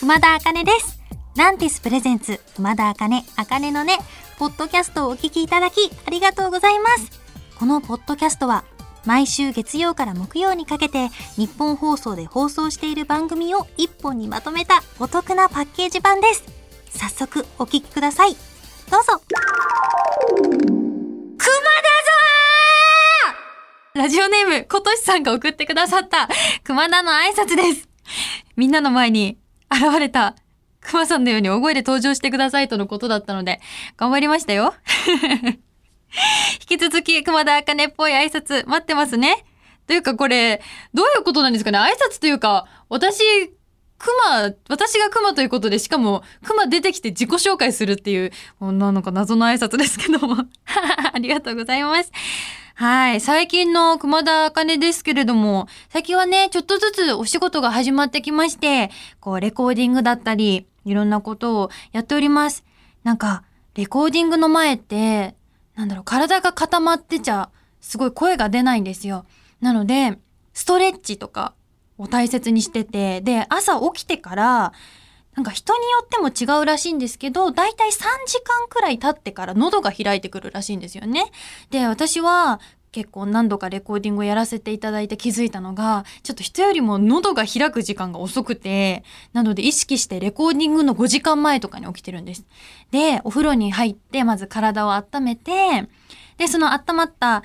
[0.00, 1.00] 熊田茜です。
[1.36, 3.98] ランティスプレゼンツ、熊田茜、茜のね、
[4.38, 7.20] ポッドキャストをお聞きいただき、ありがとうございます。
[7.58, 8.62] このポッドキャストは、
[9.04, 16.44] 毎週月曜から木曜にかけて、日本放送で放送している番組を一本にまとめたお得なパッケージ版です。
[16.90, 18.36] 早速、お聞きください。
[18.92, 19.20] どうぞ。
[19.26, 20.68] 熊田ぞ
[23.94, 26.28] ラジオネーム、ことしさんが送ってくださった、
[26.62, 27.88] 熊田の挨拶です。
[28.54, 29.38] みんなの前に
[29.70, 30.36] 現れた
[30.80, 33.60] 熊さんのように大声で登場してくださいとのことだったので、
[33.96, 34.74] 頑張りましたよ。
[36.70, 39.44] 引き続き、熊田茜っぽい挨拶待ってますね。
[39.86, 40.62] というかこれ、
[40.94, 41.78] どういうことなんですかね？
[41.78, 43.22] 挨拶というか、私、
[43.98, 50.36] 熊、私が熊ということで、しかも、熊出てきて自己紹介するっていう、なんか謎の挨拶ですけども。
[51.12, 52.12] ありがとうございます。
[52.78, 53.20] はい。
[53.20, 62.64] 最近の熊田茜ですけれども、最近はね、ちょっとずつお仕事が始まってきまして、こう、レコーディングだったり、いろんなことをやっております。
[63.02, 63.42] なんか、
[63.74, 65.34] レコーディングの前って、
[65.74, 69.26] なんだろう、体が固まってちゃ、すごい声が出ないんですよ。
[69.60, 70.16] なので、
[70.52, 71.54] ストレッチとか
[71.98, 74.72] を大切にしてて、で、朝起きてから、
[75.38, 77.92] なんか人によっても違うらしいんですけど、だいたい3
[78.26, 81.26] 時間くらい経ってから喉が開いてくるらしいんですよね。
[81.70, 82.58] で、私は
[82.90, 92.44] 結構何度かレコーディングをやらせていただいて気づいたのが、ちょっと人よりも喉が開く時間が遅くて、なので意識してレコーディングの5時間前とかに起きてるんです。
[92.90, 95.88] で、お風呂に入って、まず体を温めて、
[96.38, 97.44] で、その温まった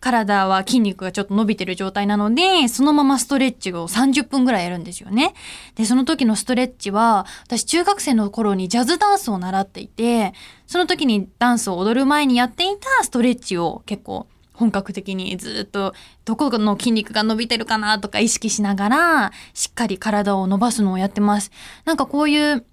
[0.00, 5.34] 体は筋肉がちょっと伸びてる状態なので、そのままストレッチを30分ぐらいやるんですよね。
[5.74, 10.32] で、その時のストレッチは、私中学生の頃にジャズダンスを習っていて、
[10.66, 21.50] その時にダンスを踊る前にやっていたストレッチを結構本格的にずっとどこの筋肉が伸びてるかなとか意識しながら、しっかり体を伸ばすのをやってます。
[21.84, 22.64] なんかこういう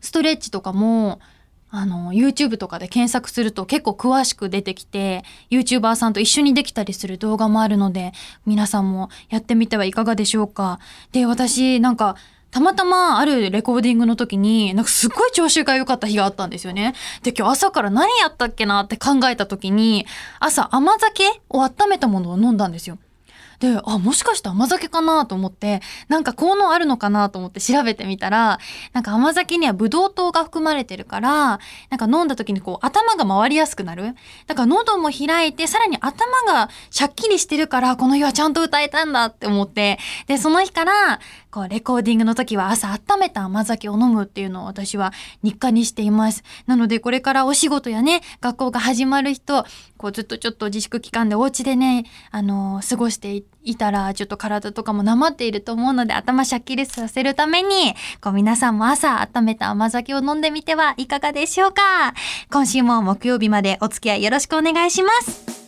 [0.00, 1.20] ストレッチとかも、
[1.76, 8.12] あの、YouTube とかで検索すると結構詳しく出てきて、YouTuber さんと一緒にできたりする動画もあるので、
[8.46, 10.80] 皆さんもやってみてはいかがでしょうか。
[11.12, 12.16] で、私、なんか、
[12.50, 16.94] たまたまあるレコーディングの時に、なんかすっごい調子が良かった日があったんですよね。
[17.22, 20.06] で、今日朝から何やったっけなって考えた時に、
[20.40, 22.96] 朝甘酒を温めたものを飲んだんですよ。
[23.60, 28.58] で、あ、もしかして甘酒かなと思って、なんか効能あるのかなと思って調べてみたら、
[28.92, 31.58] なんか甘酒にはブドウ糖が含まれてるから、
[31.90, 34.14] なんか飲んだ時にこう頭が回りやすくなる。
[34.46, 41.20] だから喉も開いて、さらに頭がシャッキリしてるから、この日はちゃんと歌えたんだって思って、で、その日から、
[41.56, 46.44] こうレコーディングの時は朝温めた甘酒を飲むっていうのを私は日課にしています。
[46.66, 49.64] なのでこれからお仕事やね、学校が始まる人、
[49.96, 62.12] こうずっとちょっと自粛期間でお家でね、あのー過ごしていたら、ちょっと体とかもなまっていると思うので、頭シャッキリさせるために、こう皆さんも朝温めた甘酒を飲んでみてはいかがでしょうか
[62.52, 65.65] 今週も木曜日までお付き合いよろしくお願いします。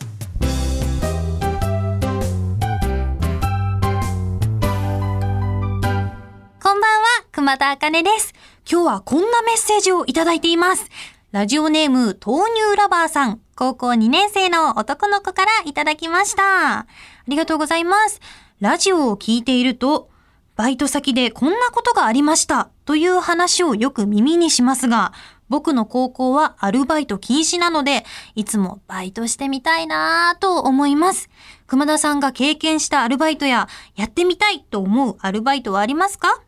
[7.39, 8.33] 熊田茜です。
[8.69, 10.89] 今日はこんなメッセージをいただいています。
[11.31, 16.79] ラジオネーム、豆乳ラバーさん、高校2年生の男の子からいただきました。
[16.79, 16.87] あ
[17.29, 18.19] りがとうございます。
[18.59, 20.09] ラジオを聞いていると、
[20.57, 25.13] バイト先でこんなことがありましたという話をよく耳にしますが、
[25.47, 28.03] 僕の高校はアルバイト禁止なので、
[28.35, 31.29] いつもバイトしてみたいなぁと思います。
[31.67, 36.41] 熊田さんが経験したアルバイトや、やってみたいと思うアルバイトはありますか？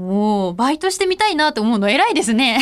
[0.00, 2.60] おー、バイトしてみたいなと思うの偉いですね。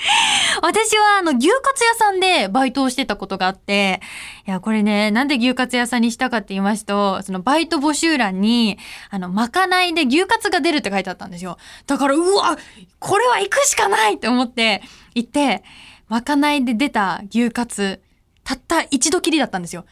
[0.62, 4.00] 私はあの牛カツ屋さんでバイトをしてたことがあって、
[4.46, 8.78] いや、これね、なんで牛カツ屋さんにしたかって言いますと、そのバイト募集欄に、
[9.10, 11.58] あの、まかないで牛カツが出るって書いてあったんですよ。
[11.86, 12.56] だから、うわ、
[12.98, 14.82] これは行くしかないって思って
[15.14, 15.62] 行って、
[16.08, 18.00] まかないで出た牛カツ、
[18.42, 19.84] たった一度きりだったんですよ。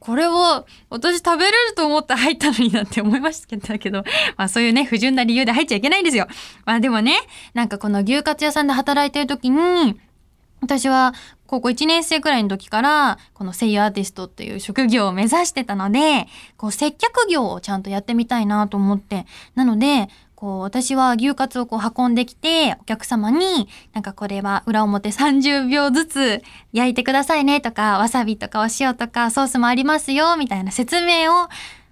[0.00, 4.04] これを私食べれると思って入ったのになって思いましたけど、
[4.36, 6.26] まあそういうね、不純な理由で入っちゃいけないんですよ。
[6.64, 7.14] まあでもね、
[7.54, 10.00] なんかこの牛カツ屋さんで働いてる時に、
[10.60, 11.14] 私は
[11.46, 26.42] 高校1年生くらいの時から、この声優アーティストっていう職業を目指してたので、こう接客業をちゃんとやってみたいなと思って、なので、こう私は牛カツをこう運んできて、お客様に、なんかこれは裏表30秒ずつ
[26.72, 31.48] 焼いてくださいねとか、わさびとかお塩とかソースもありますよ、みたいな説明を、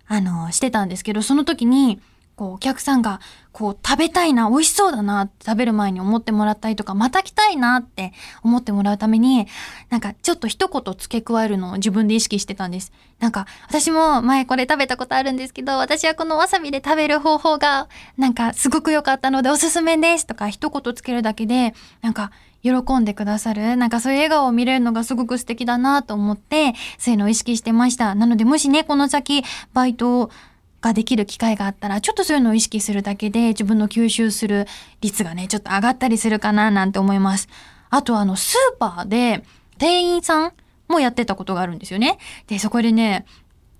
[0.07, 2.01] あの、してたんですけど、その時に、
[2.37, 8.13] こうお客さんがこう食べたいな、美味しそうだなって食べる前に思ってもらったりとか、また来たいなって
[8.43, 9.47] 思ってもらうために、
[9.89, 12.93] なんかちょっと一言付け加えるのを自分で意識してたんです。
[13.19, 17.89] なんか私も前これ食べたことあるんですけど、私はこのわさびで食べる方法が
[18.19, 28.15] なんかすごく良かったのでおすすめですとか一言つけるだけで、なんか喜んでくださる、なんかそういう笑顔を見れるのがすごく素敵だなと思って、そういうのを意識してました。
[28.15, 29.43] なのでもしね、この先
[29.73, 30.31] バイトを
[30.81, 34.67] ができる機会があったら、ちょっとそういうのを意識するだけで自分の吸収する
[35.01, 37.49] 率がね、ちょっと上がったりするかななんて思います。
[37.91, 39.45] あとあの、スーパーで
[39.79, 40.53] 店員さん
[40.89, 42.19] もやってたことがあるんですよね。
[42.47, 43.27] で、そこでね、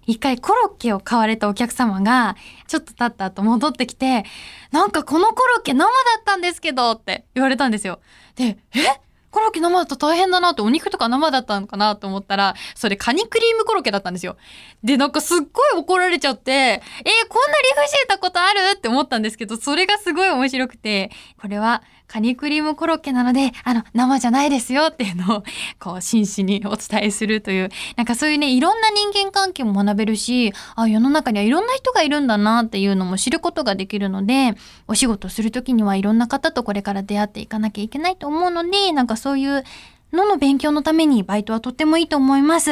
[0.07, 2.37] 一回コロッケを買われたお客様が、
[2.69, 4.25] ちょっと経った後戻ってきて、
[4.71, 5.91] なんかこのコロッケ生だ
[6.21, 8.01] ったんですけどって言われたんですよ。
[8.37, 9.06] で、え？
[9.31, 14.37] コロッケ生だと大変だなってお肉とか生だったのかなと思ったら、それカニクリームコロッケだったんですよ。
[14.83, 16.83] で、なんかすっごい怒られちゃって、えー、
[17.29, 18.77] こんな理不尽なことある？
[18.77, 25.43] って思ったんですけど、それがすごい面白くて、これはカニクリームコロッケなので、あの、生じゃないですよっていうのを、
[25.81, 34.55] こう、真摯にお伝えするという、なんかそういうね、いろんな人間関係も学べるし、あ、世の中にはいろんな人がいるんだなっていうのも知ることができるので、
[34.87, 39.65] お仕事するときにはいろんな方とこれから出会っていかなきゃいけないと思うので、なんかそういう
[40.13, 42.71] のの勉強のためにバイトはとってもいいと思います。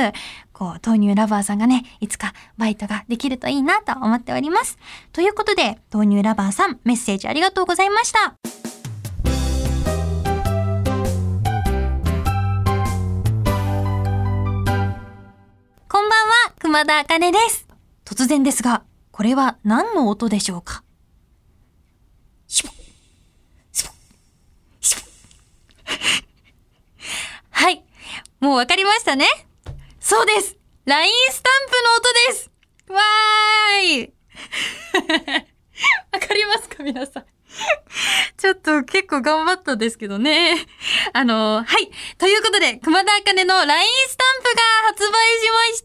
[0.52, 4.78] こう、豆乳ラバーさんがね、いつかバイトができるといいなと思っております。
[5.12, 8.36] ということで、豆乳ラバーさん、メッセージありがとうございました。
[15.88, 17.66] こんばんは、熊田茜です。
[18.04, 20.84] 突然ですが、これは何の音でしょうか？
[22.64, 22.83] はい。
[28.44, 29.24] もうわかりましたね？
[30.00, 32.50] そうです !LINE スタンプの音です
[32.90, 34.12] わーい
[36.12, 37.24] わかりますか皆さん？
[38.36, 40.56] ちょっと結構頑張ったんですけどね。
[41.14, 41.90] あの、はい。
[42.18, 45.82] ということで、熊田茜の LINE スタンプが発売しまし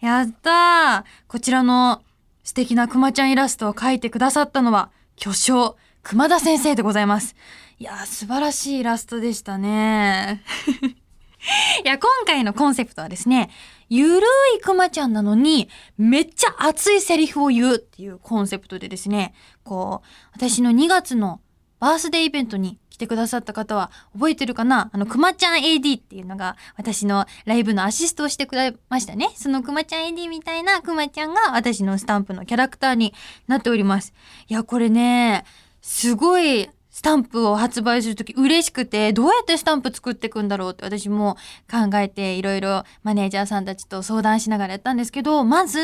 [0.00, 2.02] たやったーこちらの
[2.44, 7.36] 素敵な熊ちゃんイラストを描いてくださったのは、巨匠、熊田先生でございます。
[7.78, 10.42] いや素晴らしいイラストでしたね。
[11.84, 13.50] いや、今回のコンセプトはですね、
[13.88, 14.26] ゆる
[14.56, 15.68] いクマちゃんなのに、
[15.98, 19.34] めっちゃ熱いセリフを言うっていうコンセプトでですね、
[19.64, 21.40] こう、私の2月の
[21.80, 24.90] バースデーイベントに来てくださった方は覚えてるかな？
[24.92, 29.30] あの、くまちゃん AD っていうのが私のライブのアシストをしてくれましたね。
[29.34, 33.14] そのくまちゃん AD みたいなくまちゃんが私のスタンプのキャラクターに
[33.46, 34.12] なっております。
[34.48, 35.44] いや、これね、
[35.82, 41.36] すごいスタンプを発売するとき嬉しくて、どうやってスタンプ作っていくんだろうって私も
[41.70, 45.78] 考えていろいろマネージャーさんたちと相談しながらやったんですけど、まず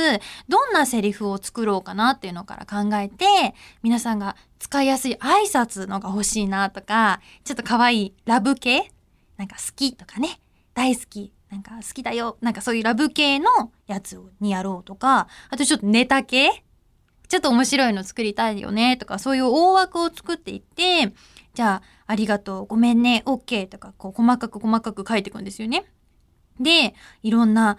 [0.49, 8.93] どんなセリフを作ろうかなっていうのから考えて、皆さんが使いやすい挨拶のが欲しいなとか、ちょっと可愛いラブ系
[9.39, 10.41] なんか好きとかね、
[10.75, 12.37] 大好きなんか好きだよ。
[12.43, 16.63] なんかそういうラブ系のやつにやろうとか、あとちょっとネタ系
[17.29, 21.13] ちょっと面白いの作りたいよねとか、そういう大枠を作っていって、
[21.55, 25.85] じゃあ、ありがとう、ごめんね、OK とか、こう、細かく細かく書いていくんですよね。
[26.61, 27.79] で、いろんな、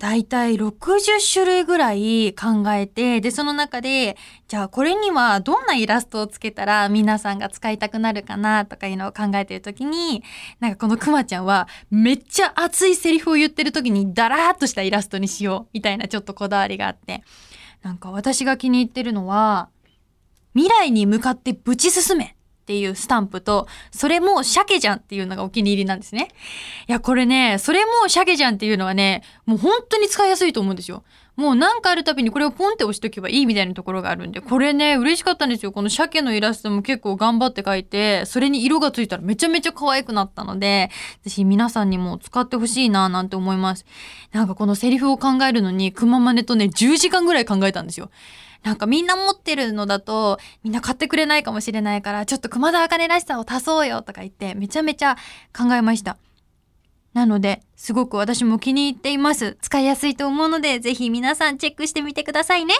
[0.00, 4.16] だいたい60種類ぐらい考えて、で、その中で、
[4.48, 10.24] じゃあこれにはどんなイラストをつけたら皆さんが使いたくなるかなとかいうのを考えてるときに、
[10.58, 17.22] なんかこのくまちゃんはめっちゃ熱いセリフを言ってるときにダラーっとしたイラストにしようみたいなちょっとこだわりがあって。
[17.82, 19.68] なんか私が気に入ってるのは、
[20.54, 26.28] 未来に向かってぶち進めっていうスタンプと、それも鮭じゃんっていうのがお気に入りなんですね。
[26.88, 31.02] いや、これね、それも鮭じゃんっていうのはね、もう本当に使いやすいと思うんですよ。
[31.40, 35.72] もう何かあるたびにこれをポンって押しとけばいいみたいなところがあるんで、これね、嬉しかったんですよ。
[35.72, 40.90] この鮭のイラストも結構頑張って描いて、それに色がついたらめちゃめちゃ可愛くなったので、
[41.24, 43.86] 私皆さんにも使ってほしいななんて思います。
[44.32, 48.10] なんかこのセリフを考えるのに、くままねとね、10時間ぐらい考えたんですよ。
[48.62, 55.16] なんかみんな持ってるのだとみんな買ってくれないかもしれないからちょっと熊田茜らしさを足そうよとか言ってめちゃめちゃ
[55.56, 56.18] 考えました。
[57.12, 59.56] なので、すごく私も気に入っています。
[59.60, 62.74] 使いやすいと思うので、ぜひ皆さんチェックしてみてくださいね。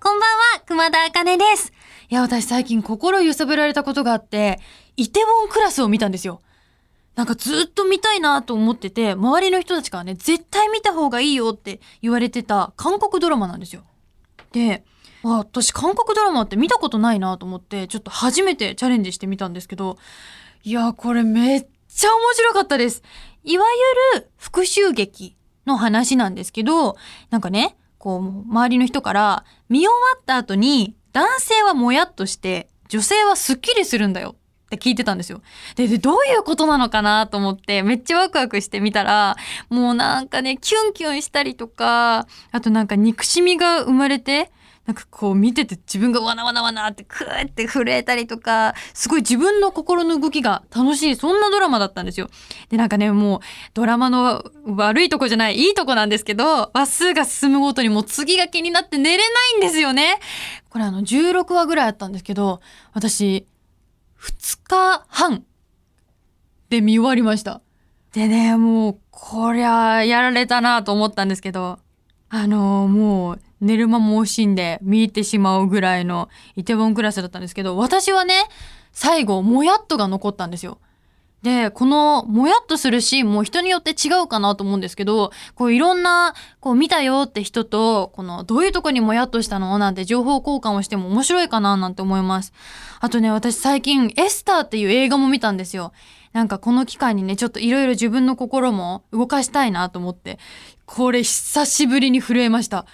[0.00, 1.72] こんばんは、熊田茜です。
[2.08, 4.58] いや、私最近心揺さぶられたことがあって、
[4.96, 6.40] イテウォンクラスを見たんですよ。
[7.14, 13.84] なんかずっと見たいなと思ってて、周りの人たちからね、絶対見た方がいいよって言われてた韓国ドラマなんですよ。
[14.50, 14.82] で、
[15.24, 19.98] あ私韓国ドラマって見たことないなと思ってちょっと初めてチャレンジしてみたんですけど
[20.62, 23.02] いやこれめっちゃ面白かったです
[23.44, 23.64] いわ
[24.14, 25.36] ゆる復讐劇
[25.66, 26.96] の話なんですけど、
[27.30, 34.36] なんかね、こう、周りの人から、見終わった後に、男性はもやっとして、女性はスッキリするんだよ
[34.66, 35.42] って聞いてたんですよ。
[35.76, 39.36] で、でどういうことなのかなと思って、めっちゃワクワクしてみたら、
[39.68, 44.50] もうなんかね、キュンキュンしたりとか、あとなんか憎しみが生まれて、
[44.86, 52.28] なんかこう見てて自分がわなわなわなってクーって震えたりとか、すごい自分の心の動きが楽しい、そんなドラマだったんですよ。
[52.70, 53.40] で、なんかね、もう
[53.74, 60.18] ドラマの悪いとこじゃない、いいとこなんですけど、話数が進むごとにもう次が気になって寝れないんですよね。
[60.70, 62.60] これあの16話ぐらいあったんですけど、
[62.92, 63.46] 私、
[64.18, 65.44] 2日半
[66.68, 67.60] で見終わりました。
[68.12, 71.78] でね、もう、こりゃ、やられたなと思ったんですけど、
[72.28, 78.34] あのもう、寝る間も惜しんで見入ってしまうぐらいのイテウォンクラスだったんですけど、私はね、
[78.92, 80.78] 最後、もやっとが残ったんですよ。
[81.42, 92.52] で、この、もやっとするシーンも人によって違うかなと思うんですけど、こういろんな、こう見たよって人と、この、どういうとこにもやっとしたのなんて情報交換をしても面白いかななんて思います。
[93.00, 95.92] あとね、私最近、エスターっていう映画も見たんですよ。
[96.32, 100.38] なんかこの機会にね、ちょっといろいろ自分の心も動かしたいなと思って、
[100.84, 102.84] これ久しぶりに震えました。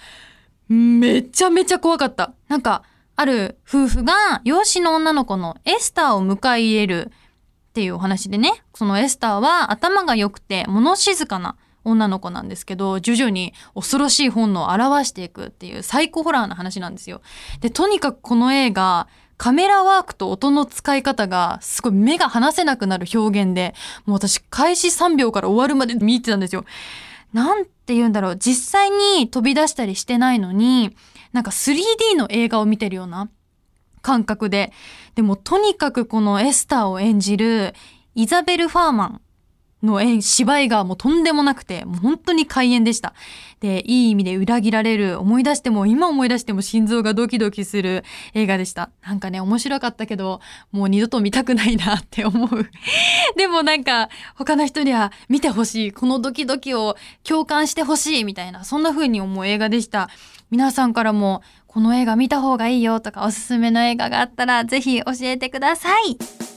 [0.69, 2.33] めちゃめちゃ怖かった。
[2.47, 2.83] なんか、
[3.15, 7.11] ある夫婦が養子の女の子のエスターを迎え入れる
[7.69, 17.21] っていうお話でね、そのエスターは頭が良くて物静かな女の子なんですけど、徐々に恐ろしい本能を表していくっていうサイコホラーな話なんですよ。
[17.61, 19.07] で、とにかくこの映画、
[19.37, 23.73] カメラワークと音の使い方がすごい目が離せなくなる表現で、
[24.05, 26.65] もう私開始3秒から終わるまで見てたんですよ。
[27.33, 28.37] なんて言うんだろう。
[28.37, 30.95] 実際に飛び出したりしてないのに、
[31.33, 33.29] なんか 3D の映画を見てるような
[34.01, 34.71] 感覚で。
[35.15, 37.73] でもとにかくこのエスターを演じる
[38.15, 39.21] イザベル・ファーマン
[39.83, 43.13] の演芝居がもうとんでもなくて、もう本当に開演でした。
[43.59, 48.03] で、いい意味で裏切られる、思い出しても、今思い出しても心臓がドキドキする
[48.33, 48.89] 映画でした。
[49.05, 50.41] なんかね、面白かったけど、
[50.71, 52.69] もう二度と見たくないなって思う。
[53.37, 55.91] でもなんか、他の人には見てほしい。
[55.91, 60.09] このドキドキを共感してほしいみたいな、そんな風に思う映画でした。
[60.49, 66.56] 皆さんからも、この映画見た方がいいよとか、おすすめの映画があったら、ぜひ教えてください。